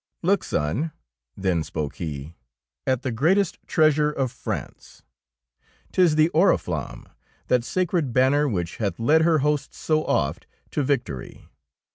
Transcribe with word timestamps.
3 0.25 0.29
33 0.29 0.31
DEEDS 0.31 0.33
OF 0.33 0.33
DAKING 0.33 0.33
Look, 0.33 0.43
son,'^ 0.83 0.91
then 1.37 1.63
spoke 1.63 1.95
he, 1.97 2.35
at 2.87 3.01
the 3.03 3.11
greatest 3.11 3.59
treasure 3.67 4.11
of 4.11 4.31
France. 4.31 5.03
'Tis 5.91 6.15
the 6.15 6.29
Oriflamme, 6.33 7.05
that 7.49 7.63
sacred 7.63 8.11
banner 8.11 8.49
which 8.49 8.77
hath 8.77 8.99
led 8.99 9.21
her 9.21 9.39
hosts 9.45 9.77
so 9.77 10.03
oft 10.05 10.47
to 10.71 10.81
victory. 10.81 11.47